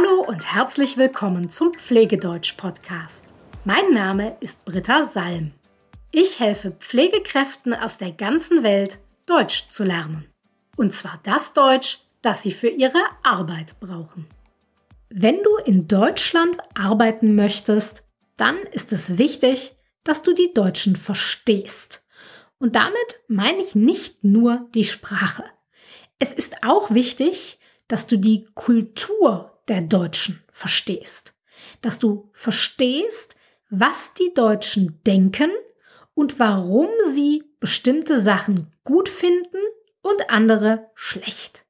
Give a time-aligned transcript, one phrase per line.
[0.00, 3.24] Hallo und herzlich willkommen zum Pflegedeutsch-Podcast.
[3.64, 5.52] Mein Name ist Britta Salm.
[6.10, 10.26] Ich helfe Pflegekräften aus der ganzen Welt, Deutsch zu lernen.
[10.76, 14.26] Und zwar das Deutsch, das sie für ihre Arbeit brauchen.
[15.10, 18.04] Wenn du in Deutschland arbeiten möchtest,
[18.36, 19.74] dann ist es wichtig,
[20.04, 22.06] dass du die Deutschen verstehst.
[22.58, 25.44] Und damit meine ich nicht nur die Sprache.
[26.18, 31.34] Es ist auch wichtig, dass du die Kultur der Deutschen verstehst.
[31.80, 33.36] Dass du verstehst,
[33.70, 35.50] was die Deutschen denken
[36.12, 39.62] und warum sie bestimmte Sachen gut finden
[40.02, 41.64] und andere schlecht.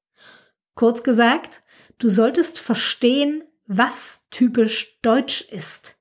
[0.74, 1.62] Kurz gesagt,
[1.98, 5.98] du solltest verstehen, was typisch deutsch ist.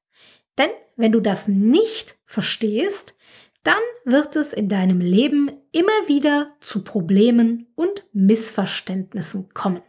[0.57, 3.15] Denn wenn du das nicht verstehst,
[3.63, 9.81] dann wird es in deinem Leben immer wieder zu Problemen und Missverständnissen kommen.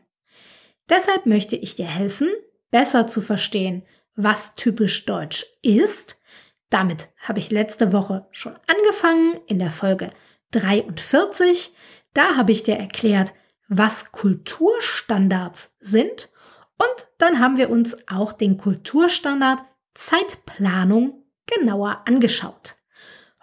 [0.91, 2.29] Deshalb möchte ich dir helfen,
[2.71, 3.85] besser zu verstehen,
[4.17, 6.21] was typisch deutsch ist.
[6.69, 10.11] Damit habe ich letzte Woche schon angefangen in der Folge
[10.51, 11.73] 43.
[12.13, 13.33] Da habe ich dir erklärt,
[13.69, 16.31] was Kulturstandards sind.
[16.77, 19.61] Und dann haben wir uns auch den Kulturstandard
[19.95, 22.77] Zeitplanung genauer angeschaut.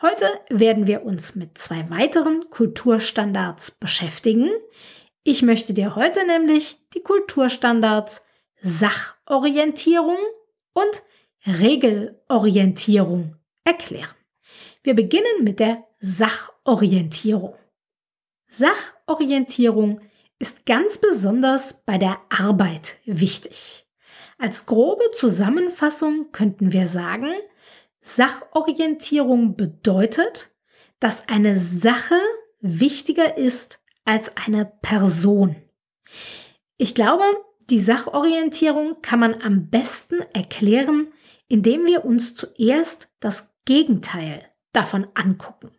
[0.01, 4.49] Heute werden wir uns mit zwei weiteren Kulturstandards beschäftigen.
[5.29, 8.21] Ich möchte dir heute nämlich die Kulturstandards
[8.61, 10.15] Sachorientierung
[10.71, 11.03] und
[11.45, 14.15] Regelorientierung erklären.
[14.83, 17.55] Wir beginnen mit der Sachorientierung.
[18.47, 19.99] Sachorientierung
[20.39, 23.85] ist ganz besonders bei der Arbeit wichtig.
[24.37, 27.33] Als grobe Zusammenfassung könnten wir sagen,
[27.99, 30.51] Sachorientierung bedeutet,
[31.01, 32.15] dass eine Sache
[32.61, 35.57] wichtiger ist als eine Person.
[36.77, 37.25] Ich glaube,
[37.69, 41.09] die Sachorientierung kann man am besten erklären,
[41.49, 45.71] indem wir uns zuerst das Gegenteil davon angucken.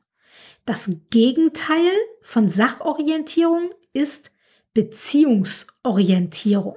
[0.67, 1.91] Das Gegenteil
[2.21, 4.31] von Sachorientierung ist
[4.75, 6.77] Beziehungsorientierung.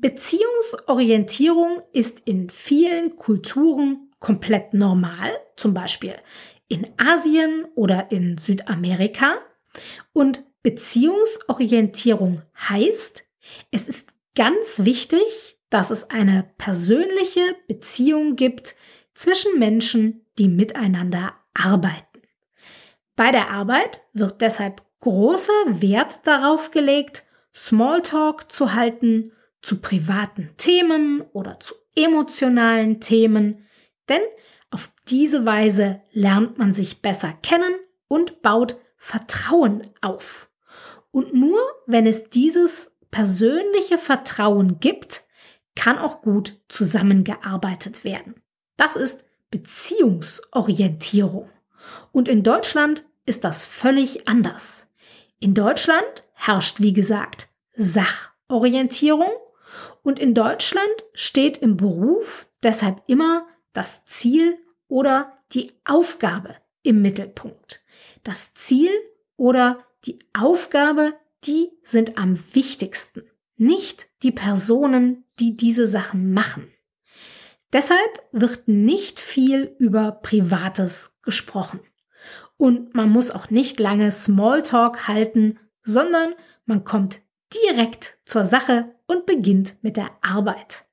[0.00, 6.14] Beziehungsorientierung ist in vielen Kulturen komplett normal, zum Beispiel
[6.68, 9.36] in Asien oder in Südamerika.
[10.12, 13.24] Und Beziehungsorientierung heißt,
[13.70, 18.74] es ist ganz wichtig, dass es eine persönliche Beziehung gibt
[19.14, 22.22] zwischen Menschen, die miteinander arbeiten.
[23.16, 27.24] Bei der Arbeit wird deshalb großer Wert darauf gelegt,
[27.54, 33.66] Smalltalk zu halten zu privaten Themen oder zu emotionalen Themen,
[34.08, 34.20] denn
[34.70, 37.74] auf diese Weise lernt man sich besser kennen
[38.06, 40.50] und baut Vertrauen auf.
[41.10, 45.22] Und nur wenn es dieses persönliche Vertrauen gibt,
[45.74, 48.42] kann auch gut zusammengearbeitet werden.
[48.76, 51.48] Das ist Beziehungsorientierung.
[52.12, 54.88] Und in Deutschland ist das völlig anders.
[55.40, 59.30] In Deutschland herrscht, wie gesagt, Sachorientierung
[60.02, 66.56] und in Deutschland steht im Beruf deshalb immer das Ziel oder die Aufgabe
[66.88, 67.84] im Mittelpunkt.
[68.24, 68.90] Das Ziel
[69.36, 71.12] oder die Aufgabe,
[71.44, 73.24] die sind am wichtigsten,
[73.56, 76.72] nicht die Personen, die diese Sachen machen.
[77.74, 81.80] Deshalb wird nicht viel über Privates gesprochen.
[82.56, 86.34] Und man muss auch nicht lange Smalltalk halten, sondern
[86.64, 87.20] man kommt
[87.66, 90.86] direkt zur Sache und beginnt mit der Arbeit.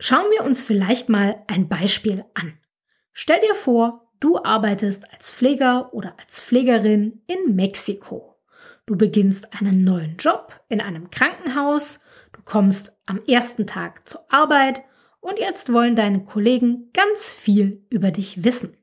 [0.00, 2.58] Schauen wir uns vielleicht mal ein Beispiel an.
[3.12, 8.36] Stell dir vor, du arbeitest als Pfleger oder als Pflegerin in Mexiko.
[8.86, 12.00] Du beginnst einen neuen Job in einem Krankenhaus,
[12.32, 14.82] du kommst am ersten Tag zur Arbeit
[15.20, 18.76] und jetzt wollen deine Kollegen ganz viel über dich wissen.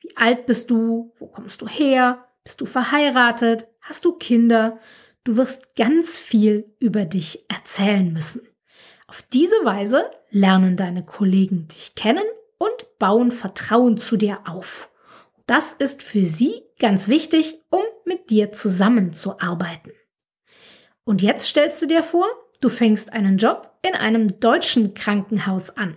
[0.00, 1.14] Wie alt bist du?
[1.18, 2.26] Wo kommst du her?
[2.42, 3.66] Bist du verheiratet?
[3.80, 4.78] Hast du Kinder?
[5.24, 8.42] Du wirst ganz viel über dich erzählen müssen.
[9.06, 12.24] Auf diese Weise lernen deine Kollegen dich kennen
[12.98, 14.90] bauen Vertrauen zu dir auf.
[15.46, 19.92] Das ist für sie ganz wichtig, um mit dir zusammenzuarbeiten.
[21.04, 22.26] Und jetzt stellst du dir vor,
[22.60, 25.96] du fängst einen Job in einem deutschen Krankenhaus an.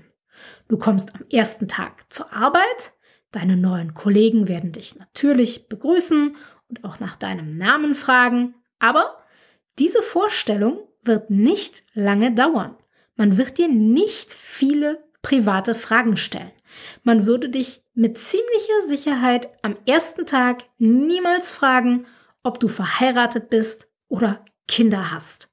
[0.68, 2.94] Du kommst am ersten Tag zur Arbeit,
[3.32, 6.36] deine neuen Kollegen werden dich natürlich begrüßen
[6.68, 9.18] und auch nach deinem Namen fragen, aber
[9.80, 12.76] diese Vorstellung wird nicht lange dauern.
[13.16, 16.52] Man wird dir nicht viele private Fragen stellen.
[17.04, 22.06] Man würde dich mit ziemlicher Sicherheit am ersten Tag niemals fragen,
[22.44, 25.50] ob du verheiratet bist oder Kinder hast.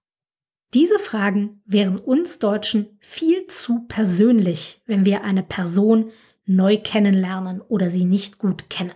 [0.74, 6.10] Diese Fragen wären uns Deutschen viel zu persönlich, wenn wir eine Person
[6.46, 8.92] neu kennenlernen oder sie nicht gut kennen.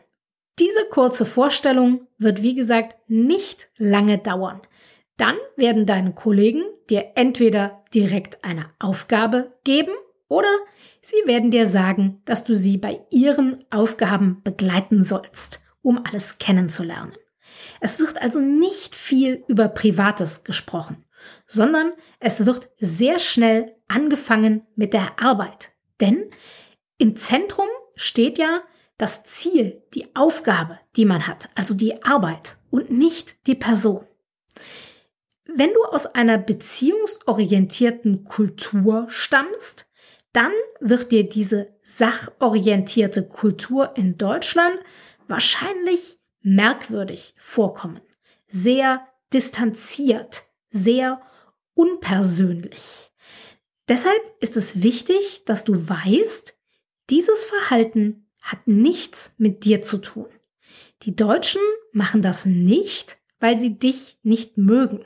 [0.58, 4.60] Diese kurze Vorstellung wird, wie gesagt, nicht lange dauern.
[5.16, 9.92] Dann werden deine Kollegen dir entweder direkt eine Aufgabe geben
[10.28, 10.50] oder
[11.00, 17.14] sie werden dir sagen, dass du sie bei ihren Aufgaben begleiten sollst, um alles kennenzulernen.
[17.80, 21.04] Es wird also nicht viel über Privates gesprochen,
[21.46, 25.72] sondern es wird sehr schnell angefangen mit der Arbeit.
[26.00, 26.30] Denn
[26.98, 28.62] im Zentrum steht ja
[28.98, 34.04] das Ziel, die Aufgabe, die man hat, also die Arbeit und nicht die Person.
[35.46, 39.87] Wenn du aus einer beziehungsorientierten Kultur stammst,
[40.38, 44.78] dann wird dir diese sachorientierte Kultur in Deutschland
[45.26, 48.00] wahrscheinlich merkwürdig vorkommen,
[48.46, 51.20] sehr distanziert, sehr
[51.74, 53.10] unpersönlich.
[53.88, 56.56] Deshalb ist es wichtig, dass du weißt,
[57.10, 60.28] dieses Verhalten hat nichts mit dir zu tun.
[61.02, 65.04] Die Deutschen machen das nicht, weil sie dich nicht mögen.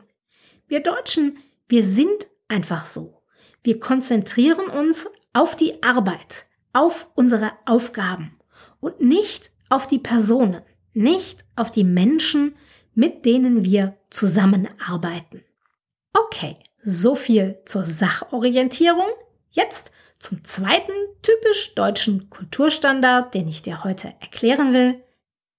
[0.67, 1.39] Wir Deutschen,
[1.69, 3.23] wir sind einfach so.
[3.63, 8.39] Wir konzentrieren uns auf die Arbeit, auf unsere Aufgaben
[8.81, 10.63] und nicht auf die Personen,
[10.93, 12.57] nicht auf die Menschen,
[12.95, 15.43] mit denen wir zusammenarbeiten.
[16.13, 19.07] Okay, so viel zur Sachorientierung.
[19.51, 20.93] Jetzt zum zweiten
[21.23, 25.03] typisch deutschen Kulturstandard, den ich dir heute erklären will,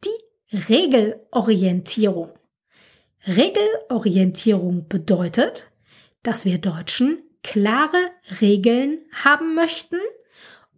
[0.05, 2.29] die Regelorientierung.
[3.25, 5.71] Regelorientierung bedeutet,
[6.21, 8.11] dass wir Deutschen klare
[8.41, 9.99] Regeln haben möchten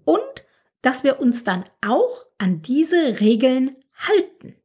[0.04, 0.46] und
[0.82, 4.56] dass wir uns dann auch an diese Regeln halten.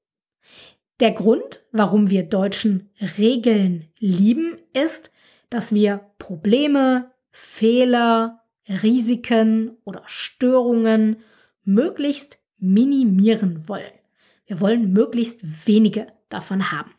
[1.00, 5.10] Der Grund, warum wir Deutschen Regeln lieben, ist,
[5.48, 11.22] dass wir Probleme, Fehler, Risiken oder Störungen
[11.64, 13.92] möglichst minimieren wollen.
[14.46, 16.92] Wir wollen möglichst wenige davon haben.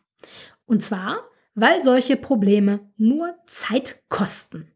[0.65, 1.21] Und zwar,
[1.53, 4.71] weil solche Probleme nur Zeit kosten.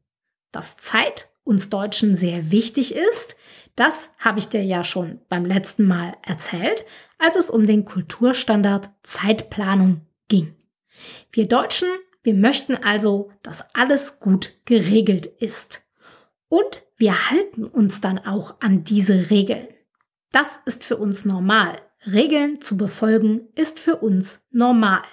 [0.56, 3.36] Dass Zeit uns Deutschen sehr wichtig ist,
[3.76, 6.86] das habe ich dir ja schon beim letzten Mal erzählt,
[7.20, 10.00] als es um den Kulturstandard Zeitplanung
[10.30, 10.56] ging.
[11.34, 11.90] Wir Deutschen,
[12.24, 15.86] wir möchten also, dass alles gut geregelt ist.
[16.48, 19.68] Und wir halten uns dann auch an diese Regeln.
[20.32, 21.76] Das ist für uns normal.
[22.06, 25.04] Regeln zu befolgen ist für uns normal.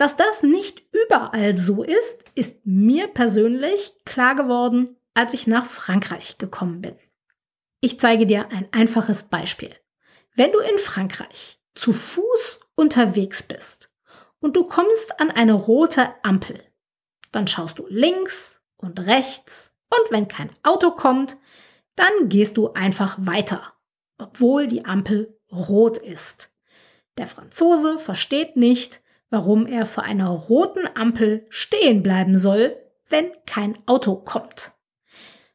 [0.00, 6.38] Dass das nicht überall so ist, ist mir persönlich klar geworden, als ich nach Frankreich
[6.38, 6.96] gekommen bin.
[7.82, 9.68] Ich zeige dir ein einfaches Beispiel.
[10.34, 13.92] Wenn du in Frankreich zu Fuß unterwegs bist
[14.38, 16.64] und du kommst an eine rote Ampel,
[17.30, 21.36] dann schaust du links und rechts und wenn kein Auto kommt,
[21.94, 23.74] dann gehst du einfach weiter,
[24.16, 26.54] obwohl die Ampel rot ist.
[27.18, 32.76] Der Franzose versteht nicht, warum er vor einer roten Ampel stehen bleiben soll,
[33.08, 34.72] wenn kein Auto kommt.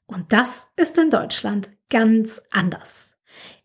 [0.07, 3.15] Und das ist in Deutschland ganz anders.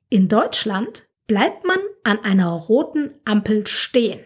[0.09, 4.21] In Deutschland bleibt man an einer roten Ampel stehen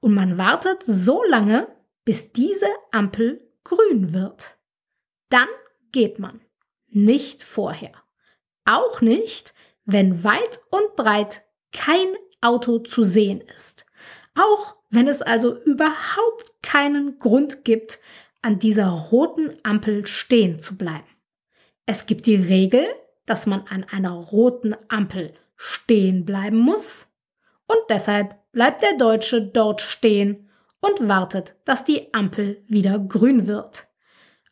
[0.00, 1.68] und man wartet so lange,
[2.04, 4.58] bis diese Ampel grün wird.
[5.28, 5.48] Dann
[5.92, 6.40] geht man.
[6.88, 7.92] Nicht vorher.
[8.64, 12.06] Auch nicht, wenn weit und breit kein
[12.40, 13.86] Auto zu sehen ist.
[14.36, 17.98] Auch wenn es also überhaupt keinen Grund gibt,
[18.42, 21.06] an dieser roten Ampel stehen zu bleiben.
[21.86, 22.86] Es gibt die Regel,
[23.24, 27.08] dass man an einer roten Ampel stehen bleiben muss
[27.66, 30.48] und deshalb bleibt der Deutsche dort stehen
[30.80, 33.86] und wartet, dass die Ampel wieder grün wird.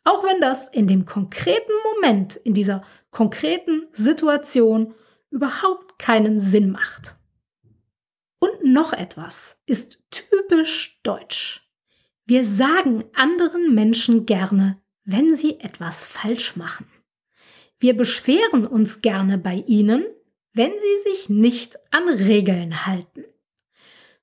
[0.03, 4.93] Auch wenn das in dem konkreten Moment, in dieser konkreten Situation
[5.29, 7.15] überhaupt keinen Sinn macht.
[8.45, 11.67] Und noch etwas ist typisch deutsch.
[12.25, 16.87] Wir sagen anderen Menschen gerne, wenn sie etwas falsch machen.
[17.79, 20.05] Wir beschweren uns gerne bei ihnen,
[20.53, 23.25] wenn sie sich nicht an Regeln halten.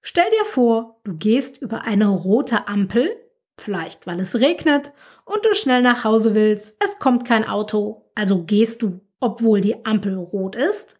[0.02, 3.16] Stell dir vor, du gehst über eine rote Ampel
[3.58, 4.92] Vielleicht, weil es regnet
[5.24, 9.84] und du schnell nach Hause willst, es kommt kein Auto, also gehst du, obwohl die
[9.84, 10.98] Ampel rot ist.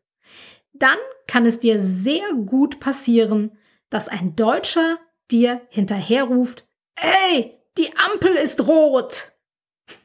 [0.73, 0.99] Dann
[1.33, 3.57] kann es dir sehr gut passieren,
[3.89, 4.99] dass ein Deutscher
[5.31, 9.33] dir hinterherruft, Ey, die Ampel ist rot!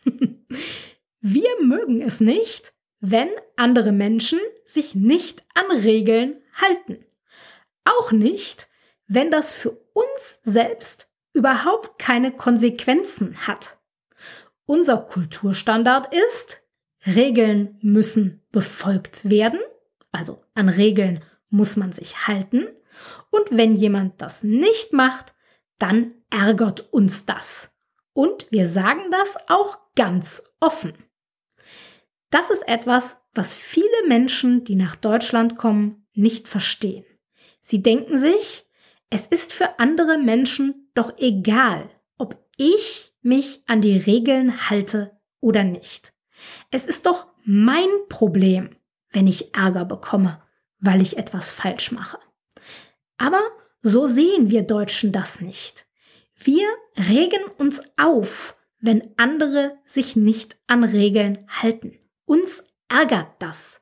[1.20, 7.04] Wir mögen es nicht, wenn andere Menschen sich nicht an Regeln halten.
[7.84, 8.70] Auch nicht,
[9.08, 13.78] wenn das für uns selbst überhaupt keine Konsequenzen hat.
[14.66, 16.64] unser Kulturstandard ist,
[17.06, 19.60] Regeln müssen befolgt werden,
[20.12, 22.68] also an Regeln muss man sich halten,
[23.30, 25.36] und wenn jemand das nicht macht,
[25.78, 27.72] dann ärgert uns das.
[28.14, 30.94] Und wir sagen das auch ganz offen.
[32.30, 37.06] Das ist etwas, was viele Menschen, die nach Deutschland kommen, nicht verstehen.
[37.62, 38.66] Sie denken sich,
[39.10, 45.64] es ist für andere Menschen doch egal, ob ich mich an die Regeln halte oder
[45.64, 46.14] nicht.
[46.72, 48.76] Es ist doch mein Problem,
[49.12, 50.42] wenn ich Ärger bekomme,
[50.80, 52.20] weil ich etwas falsch mache.
[53.18, 53.42] Aber
[53.82, 55.88] so sehen wir Deutschen das nicht.
[56.36, 56.68] Wir
[57.10, 61.98] regen uns auf, wenn andere sich nicht an Regeln halten.
[62.26, 63.82] Uns ärgert das.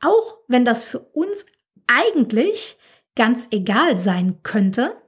[0.00, 1.46] Auch wenn das für uns
[1.86, 2.76] eigentlich
[3.16, 5.00] ganz egal sein könnte,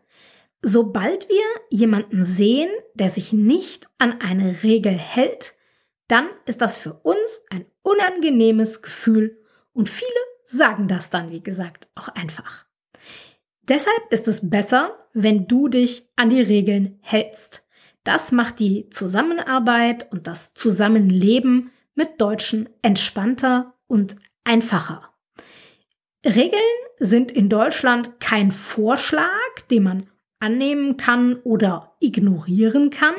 [0.62, 5.54] sobald wir jemanden sehen, der sich nicht an eine Regel hält,
[6.08, 9.42] dann ist das für uns ein unangenehmes Gefühl
[9.76, 10.08] und viele
[10.46, 12.64] sagen das dann, wie gesagt, auch einfach.
[13.62, 17.66] Deshalb ist es besser, wenn du dich an die Regeln hältst.
[18.02, 25.12] Das macht die Zusammenarbeit und das Zusammenleben mit Deutschen entspannter und einfacher.
[26.24, 26.62] Regeln
[26.98, 33.14] sind in Deutschland kein Vorschlag, den man annehmen kann oder ignorieren kann,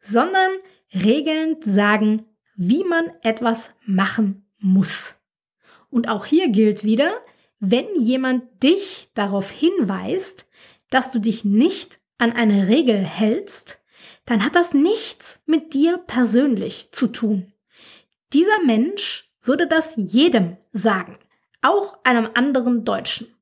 [0.00, 0.50] sondern
[0.92, 5.14] Regeln sagen, wie man etwas machen muss.
[5.94, 7.22] Und auch hier gilt wieder,
[7.60, 10.48] wenn jemand dich darauf hinweist,
[10.90, 13.80] dass du dich nicht an eine Regel hältst,
[14.24, 17.52] dann hat das nichts mit dir persönlich zu tun.
[18.32, 21.16] Dieser Mensch würde das jedem sagen,
[21.62, 23.32] auch einem anderen Deutschen.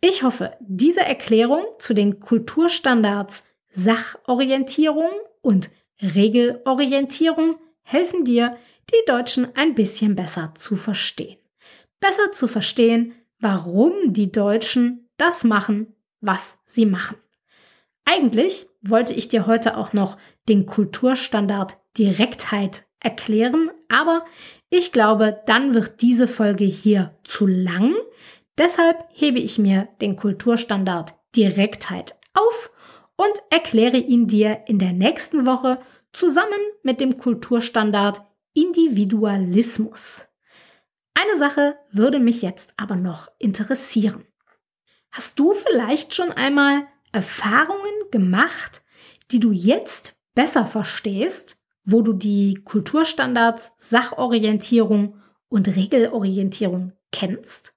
[0.00, 8.56] Ich hoffe, diese Erklärung zu den Kulturstandards Sachorientierung und Regelorientierung helfen dir,
[8.92, 11.38] die Deutschen ein bisschen besser zu verstehen
[12.02, 17.16] besser zu verstehen, warum die Deutschen das machen, was sie machen.
[18.04, 20.18] Eigentlich wollte ich dir heute auch noch
[20.48, 24.24] den Kulturstandard Direktheit erklären, aber
[24.68, 27.94] ich glaube, dann wird diese Folge hier zu lang.
[28.58, 32.70] Deshalb hebe ich mir den Kulturstandard Direktheit auf
[33.16, 35.78] und erkläre ihn dir in der nächsten Woche
[36.12, 38.22] zusammen mit dem Kulturstandard
[38.54, 40.26] Individualismus.
[41.14, 44.26] Eine Sache würde mich jetzt aber noch interessieren.
[45.10, 48.82] Hast du vielleicht schon einmal Erfahrungen gemacht,
[49.30, 57.74] die du jetzt besser verstehst, wo du die Kulturstandards, Sachorientierung und Regelorientierung kennst?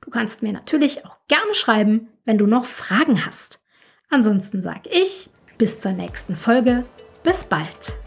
[0.00, 3.62] Du kannst mir natürlich auch gerne schreiben, wenn du noch Fragen hast.
[4.10, 6.84] Ansonsten sage ich bis zur nächsten Folge.
[7.22, 7.98] Bis bald.